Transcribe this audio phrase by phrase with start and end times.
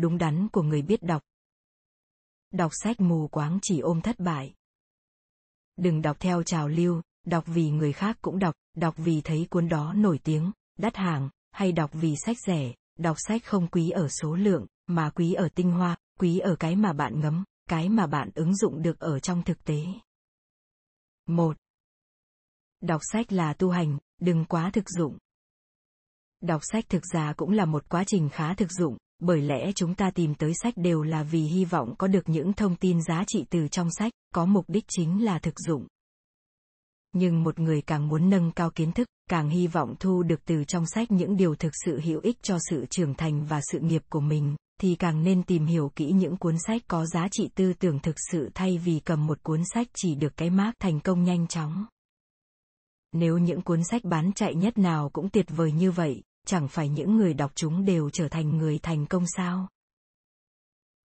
[0.00, 1.22] đúng đắn của người biết đọc.
[2.50, 4.54] Đọc sách mù quáng chỉ ôm thất bại.
[5.76, 9.68] Đừng đọc theo trào lưu, đọc vì người khác cũng đọc, đọc vì thấy cuốn
[9.68, 14.08] đó nổi tiếng, đắt hàng, hay đọc vì sách rẻ, đọc sách không quý ở
[14.08, 18.06] số lượng, mà quý ở tinh hoa, quý ở cái mà bạn ngấm, cái mà
[18.06, 19.84] bạn ứng dụng được ở trong thực tế.
[21.26, 21.56] 1.
[22.80, 25.18] Đọc sách là tu hành, đừng quá thực dụng.
[26.40, 29.94] Đọc sách thực ra cũng là một quá trình khá thực dụng, bởi lẽ chúng
[29.94, 33.24] ta tìm tới sách đều là vì hy vọng có được những thông tin giá
[33.26, 35.86] trị từ trong sách, có mục đích chính là thực dụng.
[37.12, 40.64] Nhưng một người càng muốn nâng cao kiến thức, càng hy vọng thu được từ
[40.64, 44.02] trong sách những điều thực sự hữu ích cho sự trưởng thành và sự nghiệp
[44.08, 47.72] của mình, thì càng nên tìm hiểu kỹ những cuốn sách có giá trị tư
[47.72, 51.24] tưởng thực sự thay vì cầm một cuốn sách chỉ được cái mác thành công
[51.24, 51.86] nhanh chóng.
[53.12, 56.88] Nếu những cuốn sách bán chạy nhất nào cũng tuyệt vời như vậy, chẳng phải
[56.88, 59.68] những người đọc chúng đều trở thành người thành công sao?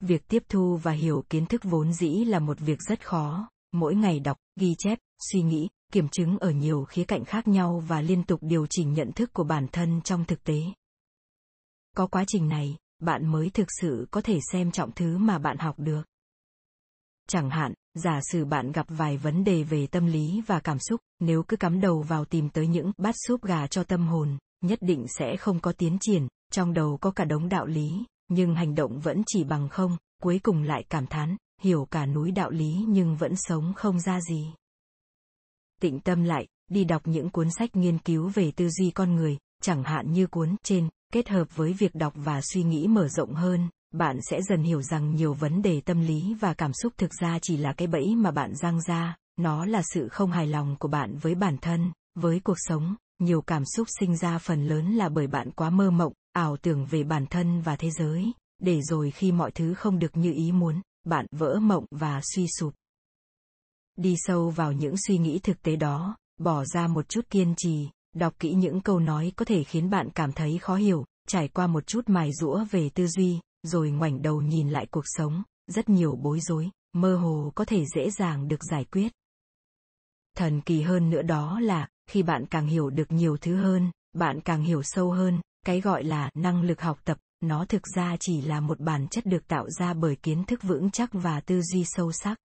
[0.00, 3.94] Việc tiếp thu và hiểu kiến thức vốn dĩ là một việc rất khó, mỗi
[3.94, 4.98] ngày đọc, ghi chép,
[5.32, 8.92] suy nghĩ, kiểm chứng ở nhiều khía cạnh khác nhau và liên tục điều chỉnh
[8.92, 10.62] nhận thức của bản thân trong thực tế.
[11.96, 15.58] Có quá trình này, bạn mới thực sự có thể xem trọng thứ mà bạn
[15.58, 16.02] học được.
[17.28, 21.00] Chẳng hạn, giả sử bạn gặp vài vấn đề về tâm lý và cảm xúc,
[21.20, 24.78] nếu cứ cắm đầu vào tìm tới những bát súp gà cho tâm hồn, nhất
[24.82, 28.74] định sẽ không có tiến triển, trong đầu có cả đống đạo lý, nhưng hành
[28.74, 32.84] động vẫn chỉ bằng không, cuối cùng lại cảm thán, hiểu cả núi đạo lý
[32.88, 34.52] nhưng vẫn sống không ra gì.
[35.80, 39.38] Tịnh tâm lại, đi đọc những cuốn sách nghiên cứu về tư duy con người,
[39.62, 43.34] chẳng hạn như cuốn trên, kết hợp với việc đọc và suy nghĩ mở rộng
[43.34, 47.10] hơn, bạn sẽ dần hiểu rằng nhiều vấn đề tâm lý và cảm xúc thực
[47.20, 50.76] ra chỉ là cái bẫy mà bạn giăng ra, nó là sự không hài lòng
[50.78, 54.94] của bạn với bản thân, với cuộc sống, nhiều cảm xúc sinh ra phần lớn
[54.94, 58.82] là bởi bạn quá mơ mộng, ảo tưởng về bản thân và thế giới, để
[58.82, 62.74] rồi khi mọi thứ không được như ý muốn, bạn vỡ mộng và suy sụp.
[63.96, 67.88] Đi sâu vào những suy nghĩ thực tế đó, bỏ ra một chút kiên trì,
[68.14, 71.66] đọc kỹ những câu nói có thể khiến bạn cảm thấy khó hiểu, trải qua
[71.66, 75.88] một chút mài rũa về tư duy, rồi ngoảnh đầu nhìn lại cuộc sống, rất
[75.88, 79.12] nhiều bối rối, mơ hồ có thể dễ dàng được giải quyết.
[80.36, 84.40] Thần kỳ hơn nữa đó là, khi bạn càng hiểu được nhiều thứ hơn, bạn
[84.40, 88.42] càng hiểu sâu hơn, cái gọi là năng lực học tập, nó thực ra chỉ
[88.42, 91.84] là một bản chất được tạo ra bởi kiến thức vững chắc và tư duy
[91.84, 92.38] sâu sắc.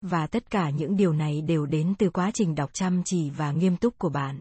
[0.00, 3.52] Và tất cả những điều này đều đến từ quá trình đọc chăm chỉ và
[3.52, 4.40] nghiêm túc của bạn.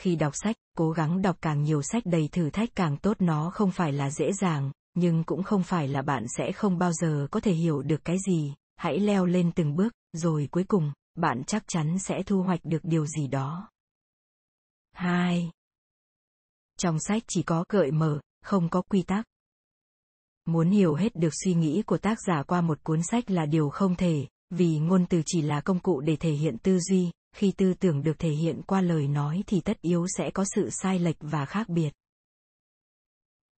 [0.00, 3.50] Khi đọc sách, cố gắng đọc càng nhiều sách đầy thử thách càng tốt nó
[3.50, 7.26] không phải là dễ dàng, nhưng cũng không phải là bạn sẽ không bao giờ
[7.30, 11.42] có thể hiểu được cái gì, hãy leo lên từng bước, rồi cuối cùng, bạn
[11.46, 13.70] chắc chắn sẽ thu hoạch được điều gì đó.
[14.92, 15.50] 2.
[16.78, 19.24] Trong sách chỉ có gợi mở, không có quy tắc.
[20.44, 23.70] Muốn hiểu hết được suy nghĩ của tác giả qua một cuốn sách là điều
[23.70, 27.52] không thể, vì ngôn từ chỉ là công cụ để thể hiện tư duy, khi
[27.56, 30.98] tư tưởng được thể hiện qua lời nói thì tất yếu sẽ có sự sai
[30.98, 31.90] lệch và khác biệt.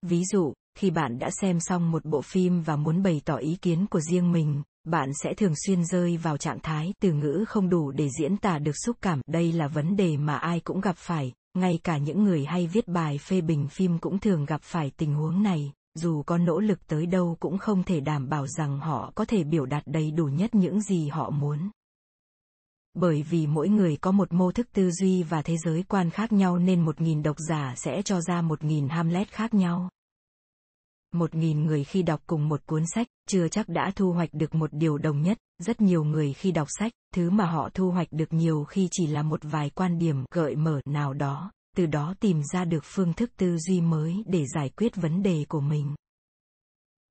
[0.03, 3.57] Ví dụ, khi bạn đã xem xong một bộ phim và muốn bày tỏ ý
[3.63, 7.69] kiến của riêng mình, bạn sẽ thường xuyên rơi vào trạng thái từ ngữ không
[7.69, 9.21] đủ để diễn tả được xúc cảm.
[9.27, 12.89] Đây là vấn đề mà ai cũng gặp phải, ngay cả những người hay viết
[12.89, 16.87] bài phê bình phim cũng thường gặp phải tình huống này, dù có nỗ lực
[16.87, 20.25] tới đâu cũng không thể đảm bảo rằng họ có thể biểu đạt đầy đủ
[20.25, 21.71] nhất những gì họ muốn.
[22.95, 26.33] Bởi vì mỗi người có một mô thức tư duy và thế giới quan khác
[26.33, 29.89] nhau nên một nghìn độc giả sẽ cho ra một nghìn Hamlet khác nhau
[31.15, 34.55] một nghìn người khi đọc cùng một cuốn sách, chưa chắc đã thu hoạch được
[34.55, 38.09] một điều đồng nhất, rất nhiều người khi đọc sách, thứ mà họ thu hoạch
[38.11, 42.15] được nhiều khi chỉ là một vài quan điểm gợi mở nào đó, từ đó
[42.21, 45.95] tìm ra được phương thức tư duy mới để giải quyết vấn đề của mình.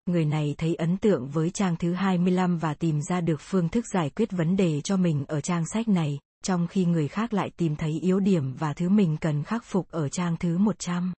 [0.06, 3.86] Người này thấy ấn tượng với trang thứ 25 và tìm ra được phương thức
[3.94, 7.50] giải quyết vấn đề cho mình ở trang sách này, trong khi người khác lại
[7.58, 11.14] tìm thấy yếu điểm và thứ mình cần khắc phục ở trang thứ 100.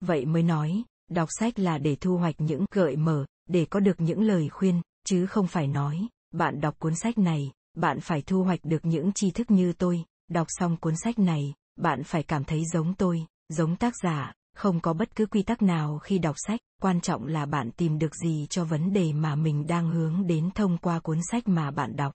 [0.00, 4.00] Vậy mới nói, Đọc sách là để thu hoạch những gợi mở, để có được
[4.00, 8.42] những lời khuyên, chứ không phải nói, bạn đọc cuốn sách này, bạn phải thu
[8.42, 12.44] hoạch được những tri thức như tôi, đọc xong cuốn sách này, bạn phải cảm
[12.44, 16.36] thấy giống tôi, giống tác giả, không có bất cứ quy tắc nào khi đọc
[16.38, 20.26] sách, quan trọng là bạn tìm được gì cho vấn đề mà mình đang hướng
[20.26, 22.14] đến thông qua cuốn sách mà bạn đọc.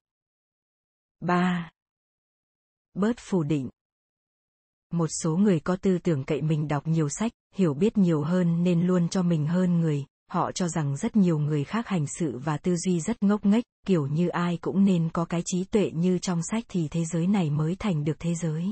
[1.19, 1.71] 3.
[2.93, 3.69] Bớt phủ định
[4.93, 8.63] một số người có tư tưởng cậy mình đọc nhiều sách, hiểu biết nhiều hơn
[8.63, 12.37] nên luôn cho mình hơn người, họ cho rằng rất nhiều người khác hành sự
[12.37, 15.91] và tư duy rất ngốc nghếch, kiểu như ai cũng nên có cái trí tuệ
[15.91, 18.65] như trong sách thì thế giới này mới thành được thế giới.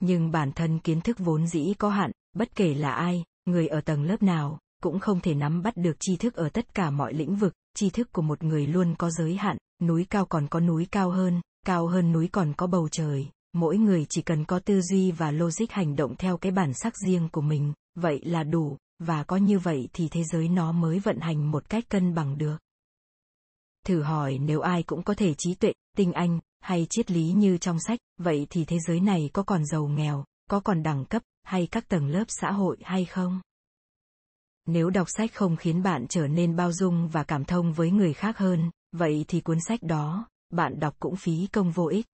[0.00, 3.80] Nhưng bản thân kiến thức vốn dĩ có hạn, bất kể là ai, người ở
[3.80, 7.14] tầng lớp nào, cũng không thể nắm bắt được tri thức ở tất cả mọi
[7.14, 10.60] lĩnh vực, tri thức của một người luôn có giới hạn, núi cao còn có
[10.60, 13.28] núi cao hơn, cao hơn núi còn có bầu trời,
[13.58, 16.96] mỗi người chỉ cần có tư duy và logic hành động theo cái bản sắc
[16.96, 20.98] riêng của mình, vậy là đủ, và có như vậy thì thế giới nó mới
[20.98, 22.56] vận hành một cách cân bằng được.
[23.86, 27.58] Thử hỏi nếu ai cũng có thể trí tuệ, tinh anh, hay triết lý như
[27.58, 31.22] trong sách, vậy thì thế giới này có còn giàu nghèo, có còn đẳng cấp,
[31.42, 33.40] hay các tầng lớp xã hội hay không?
[34.66, 38.12] Nếu đọc sách không khiến bạn trở nên bao dung và cảm thông với người
[38.12, 42.06] khác hơn, vậy thì cuốn sách đó, bạn đọc cũng phí công vô ích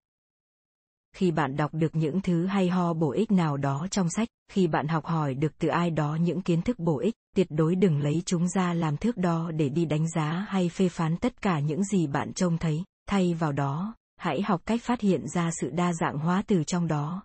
[1.15, 4.67] khi bạn đọc được những thứ hay ho bổ ích nào đó trong sách, khi
[4.67, 8.01] bạn học hỏi được từ ai đó những kiến thức bổ ích, tuyệt đối đừng
[8.01, 11.59] lấy chúng ra làm thước đo để đi đánh giá hay phê phán tất cả
[11.59, 12.85] những gì bạn trông thấy.
[13.09, 16.89] Thay vào đó, hãy học cách phát hiện ra sự đa dạng hóa từ trong
[16.89, 17.23] đó.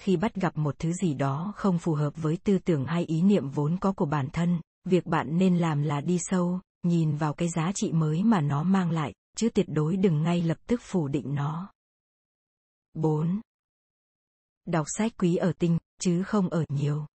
[0.00, 3.22] Khi bắt gặp một thứ gì đó không phù hợp với tư tưởng hay ý
[3.22, 7.34] niệm vốn có của bản thân, việc bạn nên làm là đi sâu, nhìn vào
[7.34, 10.80] cái giá trị mới mà nó mang lại, chứ tuyệt đối đừng ngay lập tức
[10.82, 11.70] phủ định nó.
[12.98, 13.40] 4.
[14.64, 17.06] Đọc sách quý ở tinh, chứ không ở nhiều.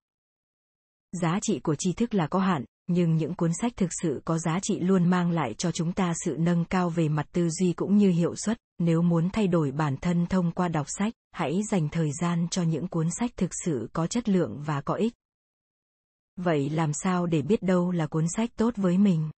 [1.12, 4.38] Giá trị của tri thức là có hạn, nhưng những cuốn sách thực sự có
[4.38, 7.74] giá trị luôn mang lại cho chúng ta sự nâng cao về mặt tư duy
[7.74, 8.58] cũng như hiệu suất.
[8.80, 12.64] Nếu muốn thay đổi bản thân thông qua đọc sách, hãy dành thời gian cho
[12.64, 15.14] những cuốn sách thực sự có chất lượng và có ích.
[16.36, 19.30] Vậy làm sao để biết đâu là cuốn sách tốt với mình?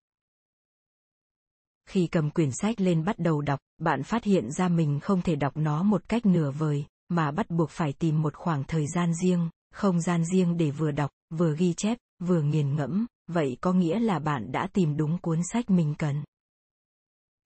[1.90, 5.36] Khi cầm quyển sách lên bắt đầu đọc, bạn phát hiện ra mình không thể
[5.36, 9.14] đọc nó một cách nửa vời, mà bắt buộc phải tìm một khoảng thời gian
[9.14, 13.72] riêng, không gian riêng để vừa đọc, vừa ghi chép, vừa nghiền ngẫm, vậy có
[13.72, 16.24] nghĩa là bạn đã tìm đúng cuốn sách mình cần.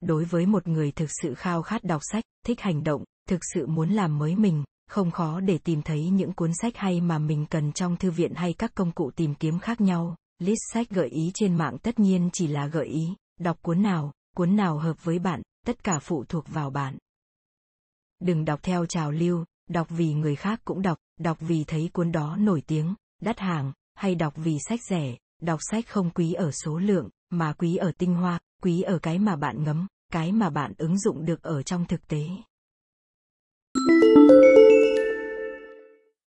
[0.00, 3.66] Đối với một người thực sự khao khát đọc sách, thích hành động, thực sự
[3.66, 7.46] muốn làm mới mình, không khó để tìm thấy những cuốn sách hay mà mình
[7.50, 10.16] cần trong thư viện hay các công cụ tìm kiếm khác nhau.
[10.38, 14.12] List sách gợi ý trên mạng tất nhiên chỉ là gợi ý, đọc cuốn nào,
[14.36, 16.98] cuốn nào hợp với bạn, tất cả phụ thuộc vào bạn.
[18.20, 22.12] Đừng đọc theo trào lưu, đọc vì người khác cũng đọc, đọc vì thấy cuốn
[22.12, 26.50] đó nổi tiếng, đắt hàng, hay đọc vì sách rẻ, đọc sách không quý ở
[26.50, 30.50] số lượng, mà quý ở tinh hoa, quý ở cái mà bạn ngấm, cái mà
[30.50, 32.26] bạn ứng dụng được ở trong thực tế.
[33.72, 34.49] Thank you